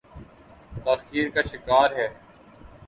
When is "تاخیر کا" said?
0.83-1.41